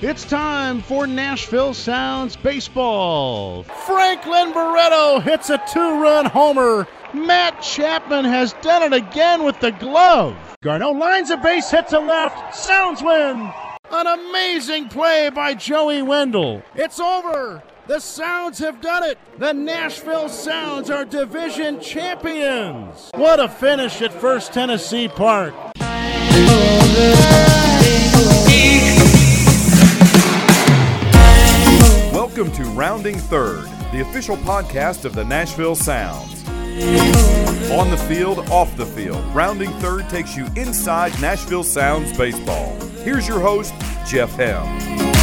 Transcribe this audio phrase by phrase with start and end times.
[0.00, 3.64] It's time for Nashville Sounds Baseball.
[3.64, 6.86] Franklin Barreto hits a two run homer.
[7.12, 10.36] Matt Chapman has done it again with the glove.
[10.62, 12.54] Garneau lines a base hit to left.
[12.54, 13.52] Sounds win.
[13.90, 16.62] An amazing play by Joey Wendle.
[16.76, 17.64] It's over.
[17.88, 19.18] The Sounds have done it.
[19.38, 23.10] The Nashville Sounds are division champions.
[23.14, 25.54] What a finish at First Tennessee Park.
[32.38, 36.48] Welcome to Rounding Third, the official podcast of the Nashville Sounds.
[36.48, 42.78] On the field, off the field, Rounding Third takes you inside Nashville Sounds baseball.
[43.02, 43.74] Here's your host,
[44.06, 45.17] Jeff Hem.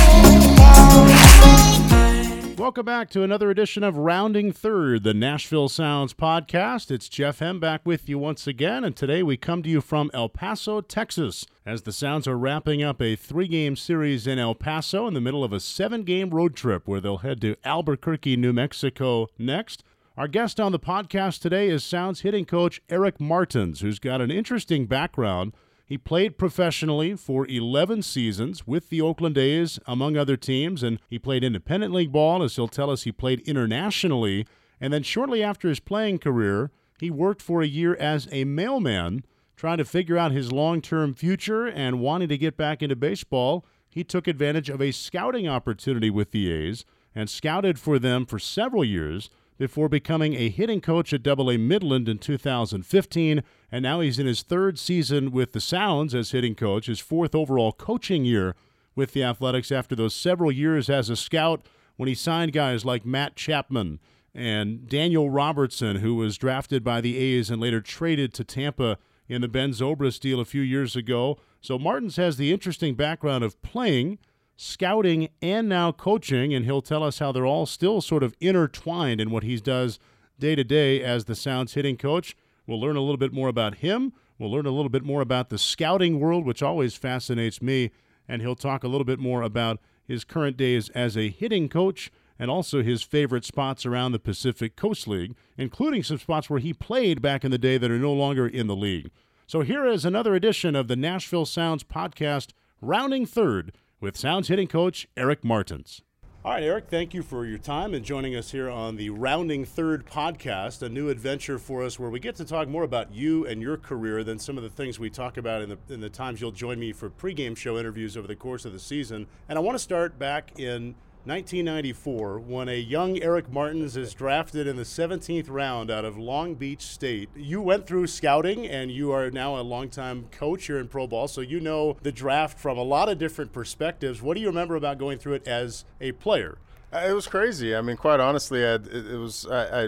[2.66, 6.90] Welcome back to another edition of Rounding Third, the Nashville Sounds podcast.
[6.90, 10.10] It's Jeff Hem back with you once again, and today we come to you from
[10.16, 14.56] El Paso, Texas, as the Sounds are wrapping up a three game series in El
[14.56, 18.36] Paso in the middle of a seven game road trip where they'll head to Albuquerque,
[18.36, 19.84] New Mexico next.
[20.18, 24.32] Our guest on the podcast today is Sounds hitting coach Eric Martins, who's got an
[24.32, 25.54] interesting background.
[25.88, 31.20] He played professionally for 11 seasons with the Oakland A's, among other teams, and he
[31.20, 34.48] played independent league ball, as he'll tell us he played internationally.
[34.82, 39.24] And then shortly after his playing career, he worked for a year as a mailman,
[39.56, 43.64] trying to figure out his long term future and wanting to get back into baseball.
[43.88, 48.40] He took advantage of a scouting opportunity with the A's and scouted for them for
[48.40, 54.00] several years before becoming a hitting coach at Double A Midland in 2015, and now
[54.00, 58.26] he's in his third season with the Sounds as hitting coach, his fourth overall coaching
[58.26, 58.56] year
[58.96, 63.06] with the Athletics after those several years as a scout when he signed guys like
[63.06, 64.00] Matt Chapman
[64.34, 68.98] and Daniel Robertson, who was drafted by the A's and later traded to Tampa
[69.28, 71.38] in the Ben Zobrist deal a few years ago.
[71.62, 74.20] So Martins has the interesting background of playing–
[74.56, 79.20] scouting, and now coaching, and he'll tell us how they're all still sort of intertwined
[79.20, 80.00] in what he does
[80.40, 82.36] day to day as the Sounds hitting coach.
[82.68, 84.14] We'll learn a little bit more about him.
[84.38, 87.92] We'll learn a little bit more about the scouting world, which always fascinates me,
[88.28, 92.12] and he'll talk a little bit more about his current days as a hitting coach
[92.38, 96.74] and also his favorite spots around the Pacific Coast League, including some spots where he
[96.74, 99.10] played back in the day that are no longer in the league.
[99.48, 102.50] So here is another edition of the Nashville Sounds podcast,
[102.82, 106.02] rounding third with Sounds hitting coach Eric Martins.
[106.46, 109.66] All right, Eric, thank you for your time and joining us here on the Rounding
[109.66, 113.48] Third podcast, a new adventure for us where we get to talk more about you
[113.48, 116.10] and your career than some of the things we talk about in the, in the
[116.10, 119.26] times you'll join me for pregame show interviews over the course of the season.
[119.50, 120.94] And I want to start back in
[121.26, 126.54] 1994 when a young Eric Martins is drafted in the 17th round out of Long
[126.54, 127.30] Beach State.
[127.36, 131.28] You went through scouting and you are now a longtime coach here in pro ball,
[131.28, 134.22] so you know the draft from a lot of different perspectives.
[134.22, 136.60] What do you remember about going through it as a player?
[136.94, 137.76] Uh, it was crazy.
[137.76, 139.88] I mean, quite honestly, I, it was I, I,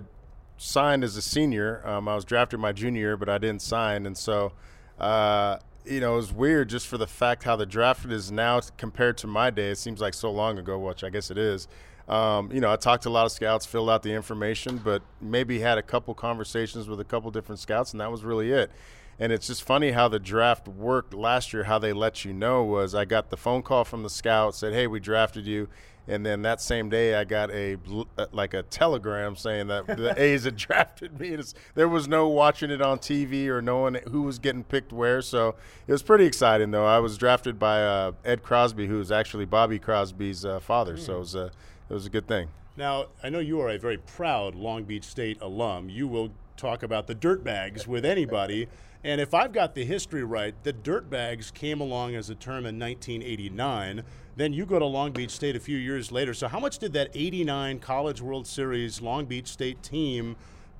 [0.57, 1.87] signed as a senior.
[1.87, 4.53] Um, I was drafted my junior year, but I didn't sign, and so
[4.99, 5.57] uh,
[5.89, 9.17] you know, it was weird just for the fact how the draft is now compared
[9.19, 9.69] to my day.
[9.71, 11.67] It seems like so long ago, which I guess it is.
[12.07, 15.01] Um, you know, I talked to a lot of scouts, filled out the information, but
[15.19, 18.71] maybe had a couple conversations with a couple different scouts, and that was really it.
[19.19, 21.63] And it's just funny how the draft worked last year.
[21.63, 24.73] How they let you know was I got the phone call from the scout, said,
[24.73, 25.67] "Hey, we drafted you."
[26.07, 27.77] And then that same day I got a
[28.17, 31.29] uh, like a telegram saying that the A's had drafted me.
[31.29, 35.21] It's, there was no watching it on TV or knowing who was getting picked where,
[35.21, 35.55] so
[35.87, 36.85] it was pretty exciting though.
[36.85, 40.99] I was drafted by uh, Ed Crosby, who's actually Bobby Crosby's uh, father, mm.
[40.99, 41.51] so it was a
[41.89, 42.49] it was a good thing.
[42.75, 45.89] Now I know you are a very proud Long Beach State alum.
[45.89, 48.67] You will talk about the dirtbags with anybody.
[49.03, 52.79] And if I've got the history right, the dirtbags came along as a term in
[52.79, 54.03] 1989.
[54.37, 56.31] Then you go to Long Beach State a few years later.
[56.31, 60.35] So, how much did that 89 College World Series Long Beach State team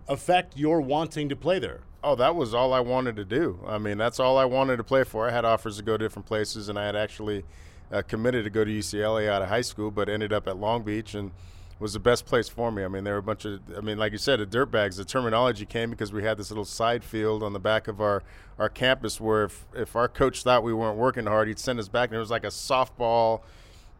[0.07, 1.79] affect your wanting to play there?
[2.03, 3.59] Oh, that was all I wanted to do.
[3.65, 5.27] I mean, that's all I wanted to play for.
[5.27, 7.45] I had offers to go to different places, and I had actually
[7.91, 10.83] uh, committed to go to UCLA out of high school, but ended up at Long
[10.83, 11.31] Beach and
[11.79, 12.83] was the best place for me.
[12.83, 14.97] I mean, there were a bunch of, I mean, like you said, the dirt bags.
[14.97, 18.23] The terminology came because we had this little side field on the back of our,
[18.57, 21.87] our campus where if, if our coach thought we weren't working hard, he'd send us
[21.87, 22.09] back.
[22.09, 23.41] And it was like a softball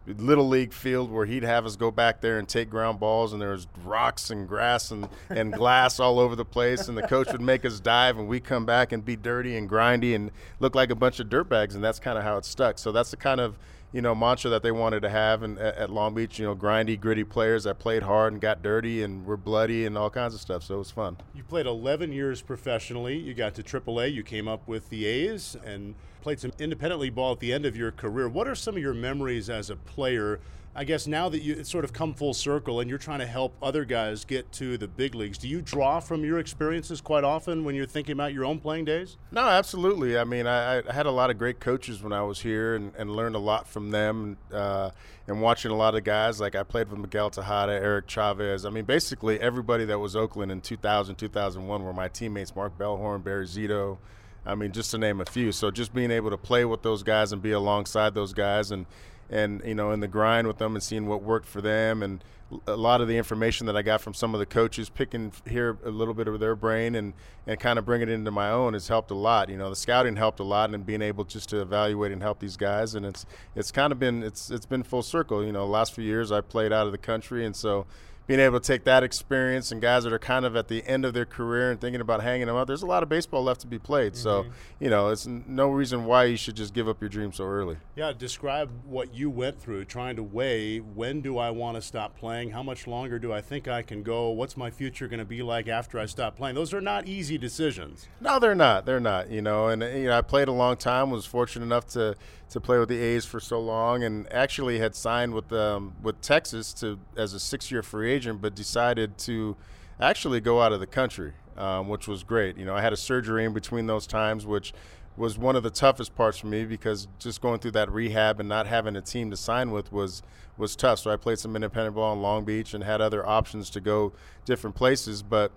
[0.07, 3.41] little league field where he'd have us go back there and take ground balls and
[3.41, 7.30] there was rocks and grass and, and glass all over the place and the coach
[7.31, 10.75] would make us dive and we come back and be dirty and grindy and look
[10.75, 13.12] like a bunch of dirt bags and that's kind of how it stuck so that's
[13.12, 13.57] the kind of
[13.92, 16.39] you know mantra that they wanted to have and at Long Beach.
[16.39, 19.98] You know, grindy, gritty players that played hard and got dirty and were bloody and
[19.98, 20.63] all kinds of stuff.
[20.63, 21.18] So it was fun.
[21.34, 23.18] You played 11 years professionally.
[23.18, 24.13] You got to AAA.
[24.13, 25.95] You came up with the A's and
[26.27, 28.27] played some independently ball at the end of your career.
[28.27, 30.41] What are some of your memories as a player?
[30.75, 33.25] I guess now that you it's sort of come full circle and you're trying to
[33.25, 37.24] help other guys get to the big leagues, do you draw from your experiences quite
[37.24, 39.15] often when you're thinking about your own playing days?
[39.31, 40.18] No, absolutely.
[40.18, 42.94] I mean, I, I had a lot of great coaches when I was here and,
[42.97, 44.35] and learned a lot from them.
[44.51, 44.91] Uh,
[45.27, 48.65] and watching a lot of guys, like I played with Miguel Tejada, Eric Chavez.
[48.65, 53.23] I mean, basically everybody that was Oakland in 2000, 2001 were my teammates Mark Bellhorn,
[53.23, 54.00] Barry Zito.
[54.47, 55.51] I mean, just to name a few.
[55.51, 58.85] So just being able to play with those guys and be alongside those guys and
[59.29, 62.23] and you know in the grind with them and seeing what worked for them and
[62.65, 65.77] a lot of the information that I got from some of the coaches picking here
[65.83, 67.13] a little bit of their brain and
[67.45, 69.75] and kind of bring it into my own has helped a lot you know the
[69.75, 73.05] scouting helped a lot and being able just to evaluate and help these guys and
[73.05, 76.31] it's it's kind of been it's it's been full circle you know last few years
[76.31, 77.85] I played out of the country and so
[78.27, 81.06] being able to take that experience and guys that are kind of at the end
[81.06, 83.62] of their career and thinking about hanging them up, there's a lot of baseball left
[83.62, 84.13] to be played.
[84.13, 84.21] Mm-hmm.
[84.21, 84.45] So,
[84.79, 87.77] you know, it's no reason why you should just give up your dream so early.
[87.95, 92.18] Yeah, describe what you went through trying to weigh when do I want to stop
[92.18, 92.51] playing?
[92.51, 94.30] How much longer do I think I can go?
[94.30, 96.56] What's my future going to be like after I stop playing?
[96.56, 98.07] Those are not easy decisions.
[98.19, 98.85] No, they're not.
[98.85, 101.88] They're not, you know, and you know, I played a long time, was fortunate enough
[101.88, 102.15] to
[102.49, 106.21] to play with the A's for so long, and actually had signed with um, with
[106.21, 109.55] Texas to as a six year free agent, but decided to
[109.99, 112.57] actually go out of the country, um, which was great.
[112.57, 114.73] You know, I had a surgery in between those times, which
[115.17, 118.47] was one of the toughest parts for me because just going through that rehab and
[118.47, 120.21] not having a team to sign with was
[120.57, 120.99] was tough.
[120.99, 124.13] So I played some independent ball in Long Beach and had other options to go
[124.45, 125.51] different places, but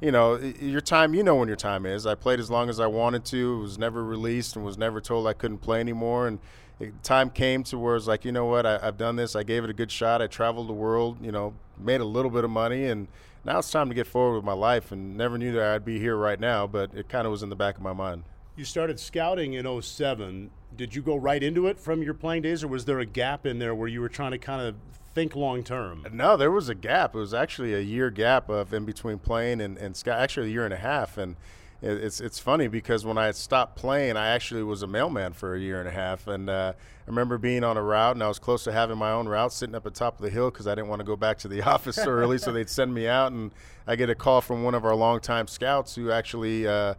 [0.00, 2.06] you know, your time, you know when your time is.
[2.06, 5.26] I played as long as I wanted to, was never released, and was never told
[5.26, 6.26] I couldn't play anymore.
[6.26, 6.38] And
[6.80, 9.36] it, time came to where it's like, you know what, I, have done this.
[9.36, 10.20] I gave it a good shot.
[10.20, 13.08] I traveled the world, you know, made a little bit of money, and
[13.44, 14.90] now it's time to get forward with my life.
[14.92, 17.48] And never knew that I'd be here right now, but it kind of was in
[17.48, 18.24] the back of my mind.
[18.56, 20.50] You started scouting in 07.
[20.76, 23.46] Did you go right into it from your playing days, or was there a gap
[23.46, 24.74] in there where you were trying to kind of
[25.14, 26.06] think long term?
[26.12, 27.14] No, there was a gap.
[27.14, 30.64] It was actually a year gap of in between playing and, and actually a year
[30.64, 31.16] and a half.
[31.16, 31.36] And
[31.80, 35.60] it's it's funny because when I stopped playing, I actually was a mailman for a
[35.60, 36.26] year and a half.
[36.26, 39.12] And uh, I remember being on a route, and I was close to having my
[39.12, 41.16] own route, sitting up at top of the hill because I didn't want to go
[41.16, 42.38] back to the office early.
[42.38, 43.52] so they'd send me out, and
[43.86, 46.66] I get a call from one of our longtime scouts who actually.
[46.66, 46.94] Uh,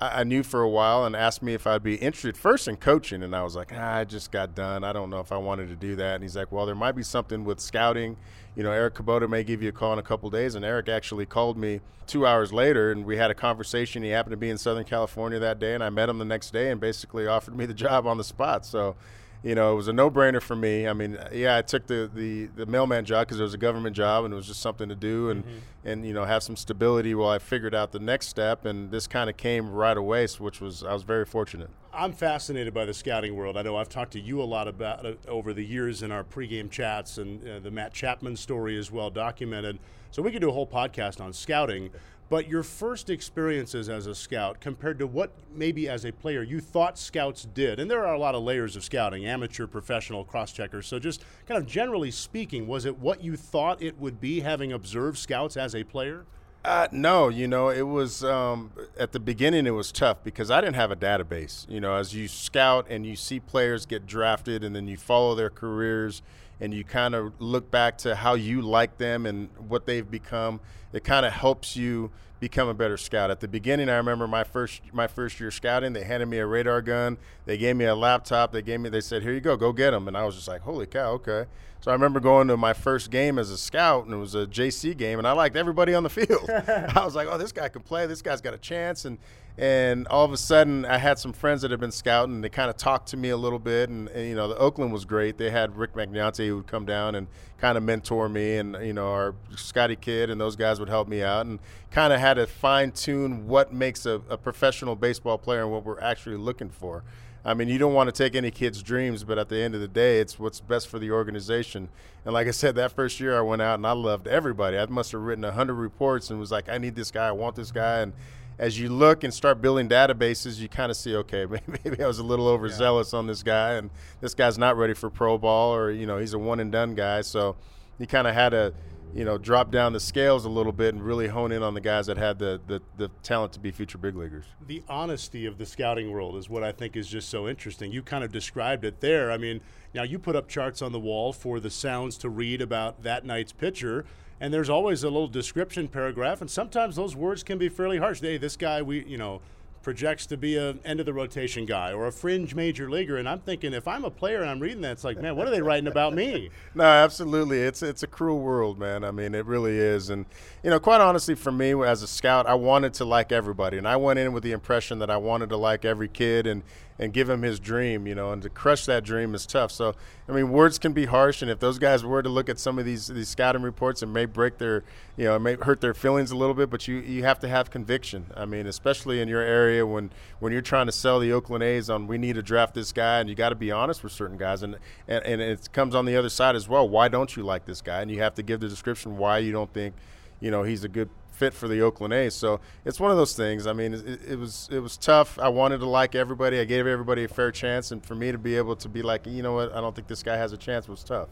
[0.00, 3.22] I knew for a while and asked me if I'd be interested first in coaching.
[3.22, 4.84] And I was like, ah, I just got done.
[4.84, 6.14] I don't know if I wanted to do that.
[6.14, 8.16] And he's like, well, there might be something with scouting.
[8.54, 10.54] You know, Eric Kubota may give you a call in a couple days.
[10.54, 14.04] And Eric actually called me two hours later and we had a conversation.
[14.04, 15.74] He happened to be in Southern California that day.
[15.74, 18.24] And I met him the next day and basically offered me the job on the
[18.24, 18.64] spot.
[18.64, 18.94] So,
[19.42, 20.88] you know, it was a no-brainer for me.
[20.88, 23.94] I mean, yeah, I took the the, the mailman job because it was a government
[23.94, 25.88] job and it was just something to do and mm-hmm.
[25.88, 28.64] and you know have some stability while I figured out the next step.
[28.64, 31.70] And this kind of came right away, which was I was very fortunate.
[31.92, 33.56] I'm fascinated by the scouting world.
[33.56, 36.22] I know I've talked to you a lot about it over the years in our
[36.22, 39.78] pregame chats, and uh, the Matt Chapman story is well documented.
[40.10, 41.90] So we could do a whole podcast on scouting.
[42.30, 46.60] But your first experiences as a scout compared to what maybe as a player you
[46.60, 50.52] thought scouts did, and there are a lot of layers of scouting amateur, professional, cross
[50.52, 50.86] checkers.
[50.86, 54.72] So, just kind of generally speaking, was it what you thought it would be having
[54.72, 56.26] observed scouts as a player?
[56.64, 59.66] Uh, no, you know, it was um, at the beginning.
[59.66, 61.66] It was tough because I didn't have a database.
[61.66, 65.34] You know, as you scout and you see players get drafted, and then you follow
[65.34, 66.20] their careers,
[66.60, 70.60] and you kind of look back to how you like them and what they've become.
[70.92, 72.10] It kind of helps you
[72.40, 73.30] become a better scout.
[73.30, 75.92] At the beginning, I remember my first my first year scouting.
[75.92, 77.18] They handed me a radar gun.
[77.44, 78.52] They gave me a laptop.
[78.52, 78.88] They gave me.
[78.88, 79.56] They said, "Here you go.
[79.56, 81.12] Go get them." And I was just like, "Holy cow!
[81.12, 81.46] Okay."
[81.80, 84.46] So I remember going to my first game as a scout, and it was a
[84.46, 86.50] JC game, and I liked everybody on the field.
[86.50, 88.06] I was like, "Oh, this guy can play.
[88.06, 89.18] This guy's got a chance." And
[89.58, 92.36] and all of a sudden, I had some friends that had been scouting.
[92.36, 94.56] And they kind of talked to me a little bit, and, and, you know, the
[94.56, 95.36] Oakland was great.
[95.36, 97.26] They had Rick Magnante who would come down and
[97.58, 101.08] kind of mentor me, and you know, our Scotty Kid and those guys would help
[101.08, 101.58] me out, and
[101.90, 105.84] kind of had to fine tune what makes a, a professional baseball player and what
[105.84, 107.02] we're actually looking for.
[107.44, 109.80] I mean, you don't want to take any kid's dreams, but at the end of
[109.80, 111.88] the day, it's what's best for the organization.
[112.24, 114.76] And like I said, that first year I went out and I loved everybody.
[114.76, 117.56] I must have written 100 reports and was like, I need this guy, I want
[117.56, 118.00] this guy.
[118.00, 118.12] And
[118.58, 121.46] as you look and start building databases, you kind of see, okay,
[121.84, 123.18] maybe I was a little overzealous yeah.
[123.20, 126.34] on this guy, and this guy's not ready for pro ball, or you know, he's
[126.34, 127.20] a one and done guy.
[127.20, 127.56] So
[127.98, 128.74] you kind of had to,
[129.14, 131.80] you know, drop down the scales a little bit and really hone in on the
[131.80, 134.44] guys that had the, the, the talent to be future big leaguers.
[134.66, 137.92] The honesty of the scouting world is what I think is just so interesting.
[137.92, 139.30] You kind of described it there.
[139.30, 139.60] I mean,
[139.94, 143.24] now you put up charts on the wall for the sounds to read about that
[143.24, 144.04] night's pitcher
[144.40, 148.20] and there's always a little description paragraph, and sometimes those words can be fairly harsh.
[148.20, 149.40] Hey, this guy, we, you know,
[149.82, 153.28] projects to be a end of the rotation guy or a fringe major leaguer, and
[153.28, 155.50] I'm thinking if I'm a player and I'm reading that, it's like, man, what are
[155.50, 156.50] they writing about me?
[156.74, 157.60] No, absolutely.
[157.60, 159.02] It's it's a cruel world, man.
[159.02, 160.10] I mean, it really is.
[160.10, 160.26] And
[160.62, 163.88] you know, quite honestly, for me as a scout, I wanted to like everybody, and
[163.88, 166.62] I went in with the impression that I wanted to like every kid and
[166.98, 169.70] and give him his dream, you know, and to crush that dream is tough.
[169.70, 169.94] So,
[170.28, 172.78] I mean, words can be harsh, and if those guys were to look at some
[172.78, 174.82] of these these scouting reports, it may break their,
[175.16, 176.70] you know, it may hurt their feelings a little bit.
[176.70, 178.26] But you you have to have conviction.
[178.36, 181.88] I mean, especially in your area when when you're trying to sell the Oakland A's
[181.88, 184.36] on we need to draft this guy, and you got to be honest with certain
[184.36, 184.76] guys, and,
[185.06, 186.88] and and it comes on the other side as well.
[186.88, 188.02] Why don't you like this guy?
[188.02, 189.94] And you have to give the description why you don't think,
[190.40, 192.34] you know, he's a good fit for the Oakland A's.
[192.34, 193.66] So it's one of those things.
[193.66, 195.38] I mean, it, it, was it was tough.
[195.38, 196.58] I wanted to like everybody.
[196.58, 199.26] I gave everybody a fair chance, and for me to be able to be like,
[199.26, 201.28] you know what, I don't think this guy has a chance was tough.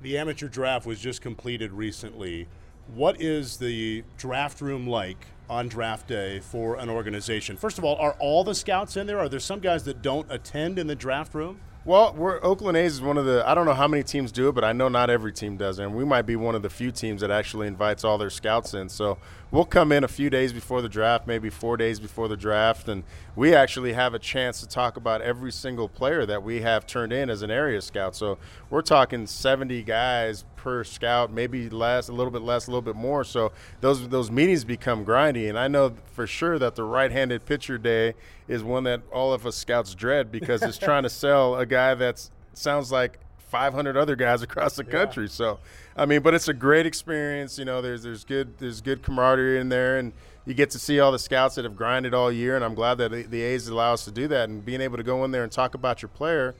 [0.00, 2.48] The amateur draft was just completed recently.
[2.94, 7.56] What is the draft room like on draft day for an organization?
[7.56, 9.18] First of all, are all the scouts in there?
[9.18, 11.60] Are there some guys that don't attend in the draft room?
[11.86, 14.48] Well, we're Oakland A's is one of the I don't know how many teams do
[14.48, 16.68] it, but I know not every team does, and we might be one of the
[16.68, 18.90] few teams that actually invites all their scouts in.
[18.90, 19.16] So
[19.50, 22.88] we'll come in a few days before the draft, maybe four days before the draft,
[22.88, 23.04] and
[23.34, 27.12] we actually have a chance to talk about every single player that we have turned
[27.12, 28.14] in as an area scout.
[28.14, 28.38] So
[28.68, 32.96] we're talking 70 guys per scout, maybe less, a little bit less, a little bit
[32.96, 33.24] more.
[33.24, 37.78] So those those meetings become grindy, and I know for sure that the right-handed pitcher
[37.78, 38.14] day
[38.46, 41.94] is one that all of us scouts dread because it's trying to sell a guy
[41.94, 43.18] that sounds like
[43.50, 45.24] 500 other guys across the country.
[45.24, 45.30] Yeah.
[45.30, 45.58] So,
[45.96, 47.58] I mean, but it's a great experience.
[47.58, 50.12] You know, there's there's good there's good camaraderie in there, and
[50.46, 52.56] you get to see all the scouts that have grinded all year.
[52.56, 55.02] And I'm glad that the A's allow us to do that, and being able to
[55.02, 56.54] go in there and talk about your player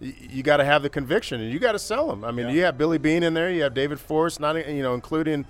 [0.00, 2.24] you, got to have the conviction and you got to sell them.
[2.24, 2.52] I mean, yeah.
[2.52, 5.46] you have Billy Beane in there, you have David Forst, not you know, including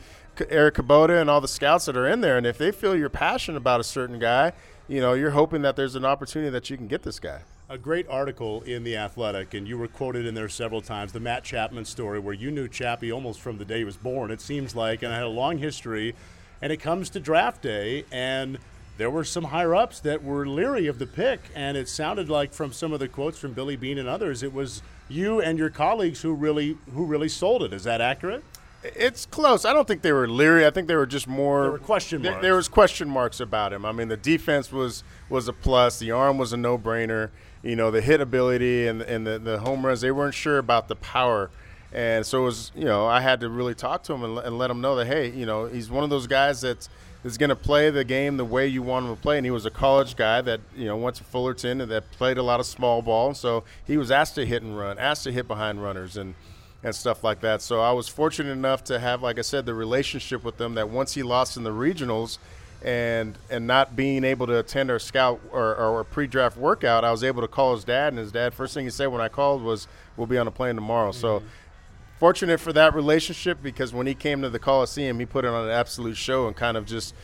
[0.48, 2.36] Eric Kubota and all the scouts that are in there.
[2.36, 4.52] And if they feel you're passionate about a certain guy,
[4.88, 7.40] you know, you're hoping that there's an opportunity that you can get this guy.
[7.68, 11.18] A great article in The Athletic, and you were quoted in there several times the
[11.18, 14.40] Matt Chapman story, where you knew Chappie almost from the day he was born, it
[14.40, 16.14] seems like, and I had a long history.
[16.62, 18.58] And it comes to draft day, and
[18.98, 22.52] there were some higher ups that were leery of the pick, and it sounded like
[22.52, 25.70] from some of the quotes from Billy Beane and others, it was you and your
[25.70, 27.72] colleagues who really who really sold it.
[27.72, 28.44] Is that accurate?
[28.82, 29.64] It's close.
[29.64, 30.64] I don't think they were leery.
[30.64, 31.62] I think they were just more.
[31.62, 32.34] There were question marks.
[32.34, 33.84] There, there was question marks about him.
[33.84, 35.98] I mean, the defense was was a plus.
[35.98, 37.30] The arm was a no brainer.
[37.66, 40.00] You know, the hit ability and and the, the home runs.
[40.00, 41.50] They weren't sure about the power.
[41.92, 44.58] And so it was, you know, I had to really talk to him and, and
[44.58, 46.88] let him know that, hey, you know, he's one of those guys that's–
[47.26, 49.36] is going to play the game the way you want him to play.
[49.36, 52.38] And he was a college guy that you know went to Fullerton and that played
[52.38, 53.34] a lot of small ball.
[53.34, 56.34] So he was asked to hit and run, asked to hit behind runners and
[56.82, 57.62] and stuff like that.
[57.62, 60.88] So I was fortunate enough to have, like I said, the relationship with them that
[60.88, 62.38] once he lost in the regionals.
[62.86, 67.24] And and not being able to attend our scout or, or pre-draft workout, I was
[67.24, 69.62] able to call his dad, and his dad first thing he said when I called
[69.62, 71.20] was, "We'll be on a plane tomorrow." Mm-hmm.
[71.20, 71.42] So
[72.18, 75.64] fortunate for that relationship because when he came to the Coliseum, he put it on
[75.64, 77.14] an absolute show and kind of just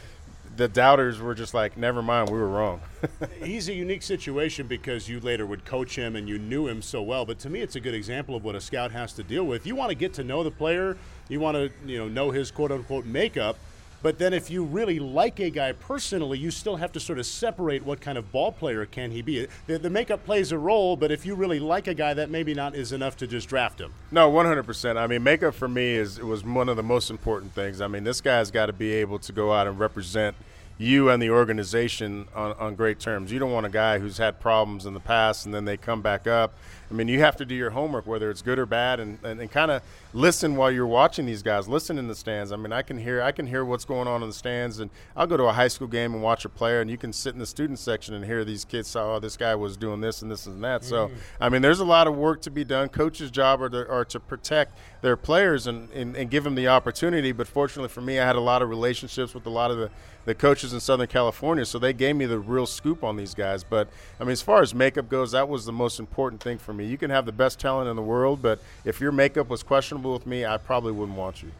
[0.56, 2.80] the doubters were just like, never mind, we were wrong.
[3.42, 7.02] He's a unique situation because you later would coach him and you knew him so
[7.02, 7.24] well.
[7.24, 9.66] But to me, it's a good example of what a scout has to deal with.
[9.66, 12.50] You want to get to know the player, you want to you know know his
[12.50, 13.56] quote unquote makeup.
[14.02, 17.26] But then if you really like a guy personally, you still have to sort of
[17.26, 19.46] separate what kind of ball player can he be.
[19.66, 22.52] The, the makeup plays a role, but if you really like a guy, that maybe
[22.52, 23.92] not is enough to just draft him.
[24.10, 24.96] No, 100%.
[24.96, 27.80] I mean, makeup for me is was one of the most important things.
[27.80, 30.36] I mean, this guy's got to be able to go out and represent–
[30.82, 33.32] you and the organization on, on great terms.
[33.32, 36.02] You don't want a guy who's had problems in the past and then they come
[36.02, 36.54] back up.
[36.90, 39.40] I mean, you have to do your homework, whether it's good or bad, and, and,
[39.40, 41.68] and kind of listen while you're watching these guys.
[41.68, 42.52] Listen in the stands.
[42.52, 44.90] I mean, I can hear I can hear what's going on in the stands, and
[45.16, 47.32] I'll go to a high school game and watch a player, and you can sit
[47.32, 50.22] in the student section and hear these kids say, "Oh, this guy was doing this
[50.22, 50.84] and this and that." Mm.
[50.84, 52.88] So, I mean, there's a lot of work to be done.
[52.88, 56.68] Coach's job are to, are to protect their players and, and, and give them the
[56.68, 57.32] opportunity.
[57.32, 59.90] But fortunately for me, I had a lot of relationships with a lot of the
[60.24, 63.64] the coaches in Southern California, so they gave me the real scoop on these guys.
[63.64, 63.88] But
[64.20, 66.86] I mean, as far as makeup goes, that was the most important thing for me.
[66.86, 70.01] You can have the best talent in the world, but if your makeup was questionable
[70.10, 71.52] with me, I probably wouldn't want you.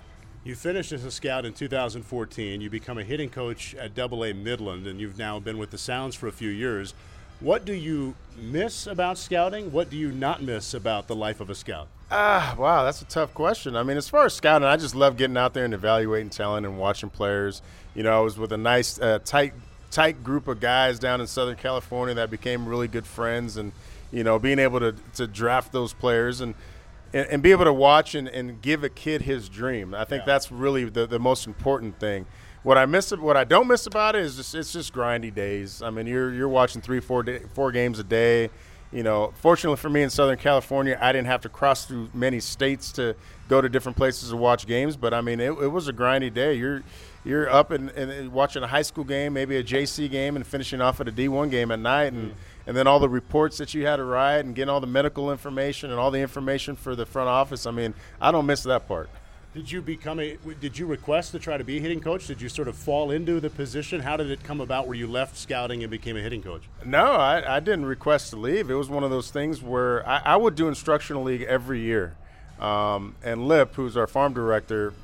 [0.45, 2.61] You finished as a scout in 2014.
[2.61, 5.79] You become a hitting coach at Double A Midland, and you've now been with the
[5.79, 6.95] Sounds for a few years.
[7.39, 9.71] What do you miss about scouting?
[9.71, 11.89] What do you not miss about the life of a scout?
[12.11, 13.75] Ah, wow, that's a tough question.
[13.77, 16.67] I mean, as far as scouting, I just love getting out there and evaluating talent
[16.67, 17.63] and watching players.
[17.95, 19.55] You know, I was with a nice, uh, tight,
[19.91, 23.73] tight group of guys down in Southern California that became really good friends, and
[24.11, 26.55] you know, being able to to draft those players and
[27.13, 29.95] and, and be able to watch and, and give a kid his dream.
[29.95, 30.27] I think yeah.
[30.27, 32.27] that's really the, the most important thing
[32.63, 35.83] what I miss, what I don't miss about it is just it's just grindy days.
[35.83, 38.51] I mean, you're you're watching three, four, day, four games a day.
[38.93, 42.41] You know, fortunately for me in Southern California, I didn't have to cross through many
[42.41, 43.17] states to
[43.49, 44.99] go to different places to watch games.
[44.99, 46.55] But I mean, it, it was a grindy day.
[46.55, 46.83] You're
[47.25, 50.81] you're up and, and, watching a high school game, maybe a JC game, and finishing
[50.81, 52.35] off at a D1 game at night, and mm.
[52.67, 55.31] And then all the reports that you had to write, and getting all the medical
[55.31, 57.67] information and all the information for the front office.
[57.67, 59.09] I mean, I don't miss that part.
[59.55, 60.39] Did you become a?
[60.61, 62.27] Did you request to try to be a hitting coach?
[62.27, 64.01] Did you sort of fall into the position?
[64.01, 66.63] How did it come about where you left scouting and became a hitting coach?
[66.87, 68.71] No, I, I didn't request to leave.
[68.71, 72.15] It was one of those things where I, I would do instructional league every year,
[72.61, 74.95] um, and Lip, who's our farm director,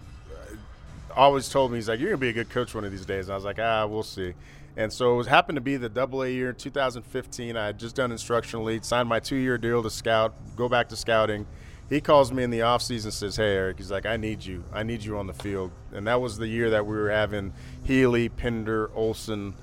[1.15, 3.27] always told me he's like, "You're gonna be a good coach one of these days."
[3.27, 4.33] And I was like, "Ah, we'll see."
[4.79, 7.57] And so it was happened to be the Double A year, 2015.
[7.57, 10.97] I had just done instructional league, signed my two-year deal to scout, go back to
[10.97, 11.47] scouting
[11.89, 14.65] he calls me in the off season says, "Hey Eric," he's like, "I need you.
[14.73, 17.55] I need you on the field." And that was the year that we were having
[17.85, 19.55] Healy, Pinder, Olson.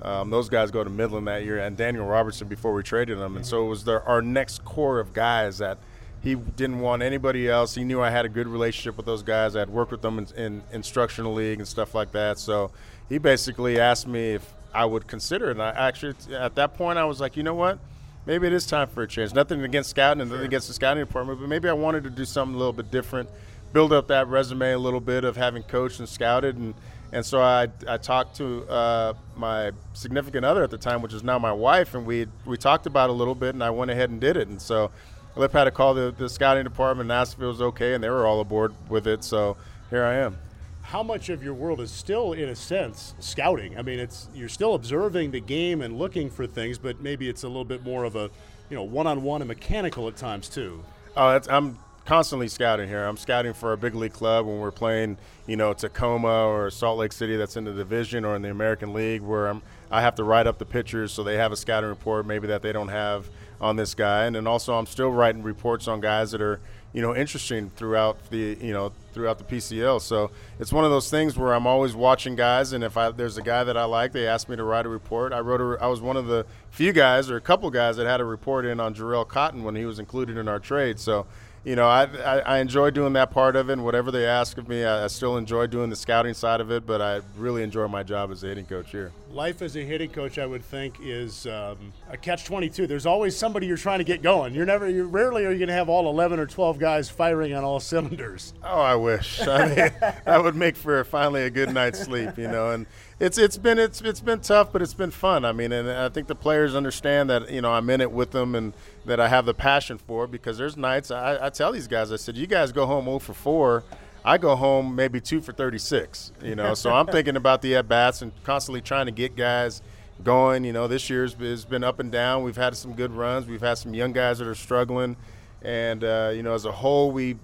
[0.00, 3.36] Um, those guys go to Midland that year, and Daniel Robertson before we traded him.
[3.36, 5.78] And so it was the, our next core of guys that
[6.20, 7.74] he didn't want anybody else.
[7.74, 9.54] He knew I had a good relationship with those guys.
[9.54, 12.38] I had worked with them in, in instructional league and stuff like that.
[12.38, 12.70] So
[13.08, 15.52] he basically asked me if I would consider it.
[15.52, 17.78] And I actually, at that point, I was like, you know what?
[18.26, 19.34] maybe it is time for a change.
[19.34, 22.24] Nothing against scouting and nothing against the scouting department, but maybe I wanted to do
[22.24, 23.28] something a little bit different,
[23.72, 26.56] build up that resume a little bit of having coached and scouted.
[26.56, 26.74] And,
[27.12, 31.22] and so I, I talked to uh, my significant other at the time, which is
[31.22, 33.90] now my wife, and we, we talked about it a little bit, and I went
[33.90, 34.48] ahead and did it.
[34.48, 34.90] And so
[35.36, 38.02] Lip had to call the, the scouting department and ask if it was okay, and
[38.02, 39.22] they were all aboard with it.
[39.24, 39.56] So
[39.90, 40.38] here I am
[40.84, 43.76] how much of your world is still, in a sense, scouting?
[43.78, 47.42] I mean, it's you're still observing the game and looking for things, but maybe it's
[47.42, 48.30] a little bit more of a,
[48.68, 50.84] you know, one-on-one and mechanical at times too.
[51.16, 53.02] Oh, I'm constantly scouting here.
[53.02, 56.98] I'm scouting for a big league club when we're playing, you know, Tacoma or Salt
[56.98, 60.16] Lake City that's in the division or in the American League, where I'm I have
[60.16, 62.88] to write up the pictures so they have a scouting report maybe that they don't
[62.88, 66.60] have on this guy, and then also I'm still writing reports on guys that are
[66.94, 70.00] you know interesting throughout the you know throughout the PCL.
[70.00, 73.36] So it's one of those things where I'm always watching guys, and if I, there's
[73.36, 75.32] a guy that I like, they ask me to write a report.
[75.32, 78.06] I wrote a, I was one of the few guys or a couple guys that
[78.06, 80.98] had a report in on Jharel Cotton when he was included in our trade.
[80.98, 81.26] So
[81.64, 83.74] you know, I, I, I, enjoy doing that part of it.
[83.74, 86.70] And whatever they ask of me, I, I, still enjoy doing the scouting side of
[86.70, 86.86] it.
[86.86, 89.12] But I really enjoy my job as a hitting coach here.
[89.30, 92.86] Life as a hitting coach, I would think, is um, a catch twenty two.
[92.86, 94.54] There's always somebody you're trying to get going.
[94.54, 97.54] You're never, you rarely are you going to have all eleven or twelve guys firing
[97.54, 98.52] on all cylinders.
[98.62, 99.40] Oh, I wish.
[99.40, 99.76] I mean,
[100.24, 102.36] that would make for finally a good night's sleep.
[102.36, 102.86] You know, and
[103.20, 105.44] it's it's been it's it's been tough, but it's been fun.
[105.44, 108.32] I mean, and I think the players understand that you know I'm in it with
[108.32, 108.72] them and
[109.04, 110.26] that I have the passion for.
[110.26, 113.20] Because there's nights I, I tell these guys, I said, you guys go home 0
[113.20, 113.84] for 4.
[114.24, 116.32] I go home maybe two for 36.
[116.42, 119.82] You know, so I'm thinking about the at bats and constantly trying to get guys
[120.22, 120.64] going.
[120.64, 122.42] You know, this year's has been up and down.
[122.42, 123.46] We've had some good runs.
[123.46, 125.16] We've had some young guys that are struggling,
[125.62, 127.36] and uh, you know, as a whole, we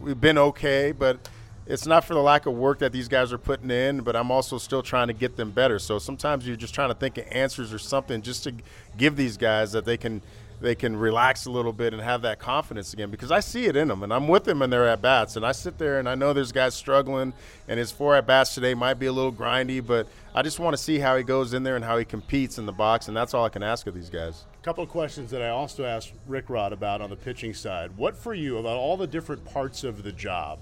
[0.00, 1.28] we've been okay, but
[1.66, 4.30] it's not for the lack of work that these guys are putting in, but I'm
[4.30, 5.78] also still trying to get them better.
[5.78, 8.54] So sometimes you're just trying to think of answers or something just to
[8.96, 10.22] give these guys that they can
[10.60, 13.74] they can relax a little bit and have that confidence again because I see it
[13.74, 16.08] in them and I'm with them in their at bats and I sit there and
[16.08, 17.32] I know there's guys struggling
[17.66, 20.76] and his four at bats today might be a little grindy, but I just want
[20.76, 23.16] to see how he goes in there and how he competes in the box and
[23.16, 24.44] that's all I can ask of these guys.
[24.60, 27.96] A couple of questions that I also asked Rick Rod about on the pitching side.
[27.96, 30.60] What for you about all the different parts of the job?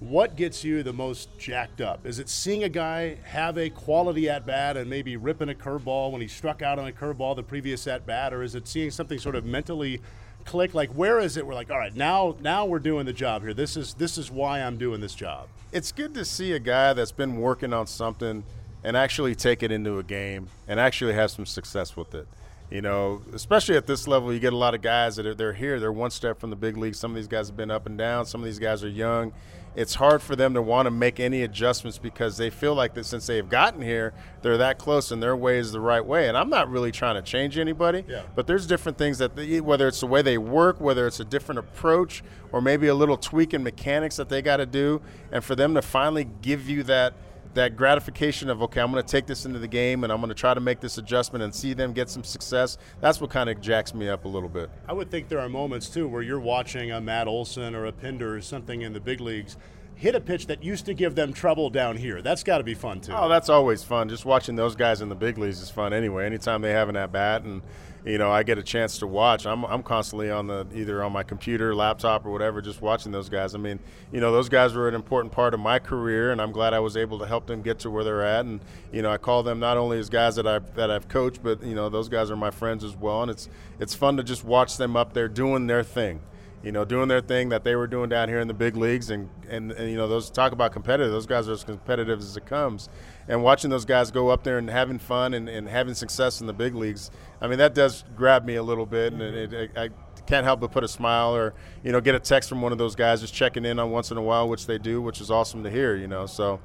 [0.00, 2.06] What gets you the most jacked up?
[2.06, 6.10] Is it seeing a guy have a quality at bat and maybe ripping a curveball
[6.10, 8.90] when he struck out on a curveball the previous at bat, or is it seeing
[8.90, 10.00] something sort of mentally
[10.46, 10.72] click?
[10.72, 11.46] Like where is it?
[11.46, 13.52] We're like, all right, now now we're doing the job here.
[13.52, 15.48] This is this is why I'm doing this job.
[15.70, 18.42] It's good to see a guy that's been working on something
[18.82, 22.26] and actually take it into a game and actually have some success with it.
[22.70, 25.52] You know, especially at this level, you get a lot of guys that are they're
[25.52, 25.78] here.
[25.78, 26.94] They're one step from the big league.
[26.94, 28.24] Some of these guys have been up and down.
[28.24, 29.32] Some of these guys are young
[29.76, 33.04] it's hard for them to want to make any adjustments because they feel like that
[33.04, 36.28] since they've gotten here, they're that close and their way is the right way.
[36.28, 38.22] And I'm not really trying to change anybody, yeah.
[38.34, 41.24] but there's different things that they, whether it's the way they work, whether it's a
[41.24, 45.44] different approach, or maybe a little tweak in mechanics that they got to do, and
[45.44, 47.14] for them to finally give you that–
[47.54, 50.28] that gratification of okay, I'm going to take this into the game and I'm going
[50.28, 52.78] to try to make this adjustment and see them get some success.
[53.00, 54.70] That's what kind of jacks me up a little bit.
[54.88, 57.92] I would think there are moments too where you're watching a Matt Olson or a
[57.92, 59.56] Pinder or something in the big leagues.
[60.00, 62.22] Hit a pitch that used to give them trouble down here.
[62.22, 63.12] That's got to be fun too.
[63.14, 64.08] Oh, that's always fun.
[64.08, 66.24] Just watching those guys in the big leagues is fun anyway.
[66.24, 67.60] Anytime they have an at bat and
[68.02, 71.12] you know I get a chance to watch, I'm I'm constantly on the either on
[71.12, 73.54] my computer, laptop, or whatever, just watching those guys.
[73.54, 73.78] I mean,
[74.10, 76.80] you know, those guys were an important part of my career, and I'm glad I
[76.80, 78.46] was able to help them get to where they're at.
[78.46, 78.60] And
[78.90, 81.62] you know, I call them not only as guys that I've that I've coached, but
[81.62, 83.20] you know, those guys are my friends as well.
[83.20, 86.20] And it's it's fun to just watch them up there doing their thing
[86.62, 89.10] you know, doing their thing that they were doing down here in the big leagues,
[89.10, 91.10] and, and, and you know, those talk about competitive.
[91.10, 92.88] Those guys are as competitive as it comes,
[93.28, 96.46] and watching those guys go up there and having fun and, and having success in
[96.46, 99.70] the big leagues, I mean, that does grab me a little bit, and it, it,
[99.76, 99.90] I
[100.26, 102.78] can't help but put a smile or you know get a text from one of
[102.78, 105.30] those guys just checking in on once in a while, which they do, which is
[105.30, 105.96] awesome to hear.
[105.96, 106.60] You know, so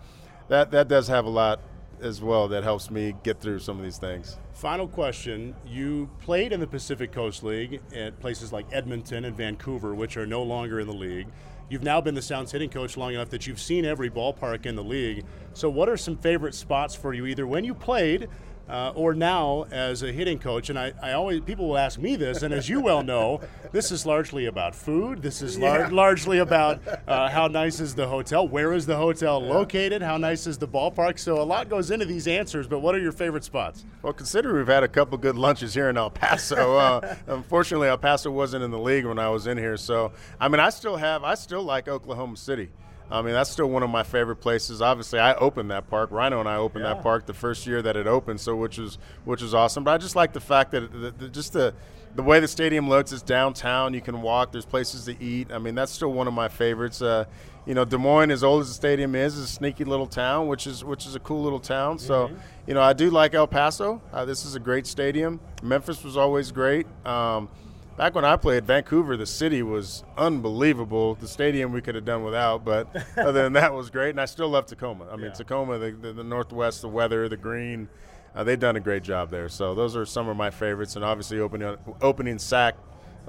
[0.49, 1.59] that that does have a lot
[2.01, 4.37] as well that helps me get through some of these things.
[4.53, 5.55] Final question.
[5.65, 10.25] You played in the Pacific Coast League at places like Edmonton and Vancouver, which are
[10.25, 11.27] no longer in the league.
[11.69, 14.75] You've now been the Sounds hitting coach long enough that you've seen every ballpark in
[14.75, 15.25] the league.
[15.53, 18.29] So, what are some favorite spots for you, either when you played
[18.69, 20.69] uh, or now as a hitting coach.
[20.69, 23.91] And I, I always people will ask me this, and as you well know, this
[23.91, 25.21] is largely about food.
[25.21, 25.89] This is lar- yeah.
[25.89, 29.53] largely about uh, how nice is the hotel, where is the hotel yeah.
[29.53, 31.19] located, how nice is the ballpark.
[31.19, 32.67] So a lot goes into these answers.
[32.67, 33.85] But what are your favorite spots?
[34.01, 37.97] Well, considering we've had a couple good lunches here in El Paso, uh, unfortunately El
[37.97, 39.77] Paso wasn't in the league when I was in here.
[39.77, 42.69] So I mean, I still have, I still like Oklahoma City.
[43.09, 44.81] I mean, that's still one of my favorite places.
[44.81, 46.11] Obviously, I opened that park.
[46.11, 46.95] Rhino and I opened yeah.
[46.95, 49.83] that park the first year that it opened, so which was which was awesome.
[49.83, 51.73] But I just like the fact that the, the, just the
[52.15, 53.11] the way the stadium looks.
[53.11, 53.93] It's downtown.
[53.93, 54.51] You can walk.
[54.51, 55.51] There's places to eat.
[55.51, 57.01] I mean, that's still one of my favorites.
[57.01, 57.25] Uh,
[57.65, 60.47] you know, Des Moines, as old as the stadium is, is a sneaky little town,
[60.47, 61.99] which is which is a cool little town.
[61.99, 62.35] So, mm-hmm.
[62.67, 64.01] you know, I do like El Paso.
[64.13, 65.39] Uh, this is a great stadium.
[65.61, 66.87] Memphis was always great.
[67.05, 67.49] Um,
[67.97, 71.15] back when I played, Vancouver, the city was unbelievable.
[71.15, 74.11] The stadium we could have done without, but other than that was great.
[74.11, 75.07] And I still love Tacoma.
[75.11, 75.31] I mean, yeah.
[75.31, 77.87] Tacoma, the, the, the, Northwest, the weather, the green,
[78.35, 79.49] uh, they've done a great job there.
[79.49, 80.95] So those are some of my favorites.
[80.95, 82.75] And obviously, opening opening SAC,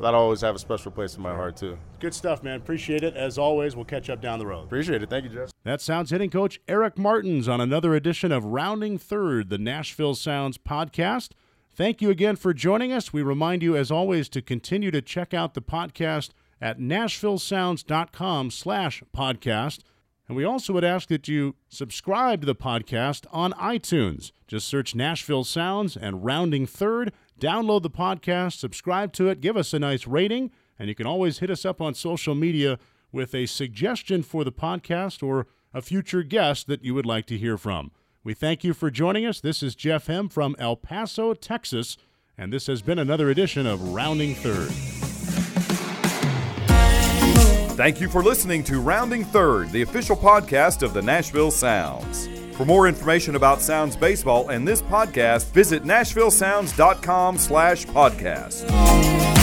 [0.01, 1.79] that'll always have a special place in my heart too.
[2.01, 2.57] Good stuff, man.
[2.57, 3.15] Appreciate it.
[3.15, 4.65] As always, we'll catch up down the road.
[4.65, 5.09] Appreciate it.
[5.09, 5.51] Thank you, Jeff.
[5.63, 10.59] That sounds hitting coach Eric Martins on another edition of Rounding Third, the Nashville Sounds
[10.59, 11.31] podcast.
[11.77, 13.13] Thank you again for joining us.
[13.13, 19.03] We remind you, as always, to continue to check out the podcast at nashvillesounds.com slash
[19.15, 19.81] podcast.
[20.27, 24.33] And we also would ask that you subscribe to the podcast on iTunes.
[24.49, 27.13] Just search Nashville Sounds and Rounding Third.
[27.39, 31.41] Download the podcast, subscribe to it, give us a nice rating, and you can always
[31.41, 32.79] hit us up on social media
[33.13, 37.37] with a suggestion for the podcast or a future guest that you would like to
[37.37, 37.91] hear from.
[38.27, 39.41] We thank you for joining us.
[39.41, 41.97] This is Jeff Hem from El Paso, Texas,
[42.37, 44.69] and this has been another edition of Rounding Third.
[47.77, 52.27] Thank you for listening to Rounding Third, the official podcast of the Nashville Sounds.
[52.57, 59.36] For more information about Sounds baseball and this podcast, visit nashvillesounds.com slash podcast.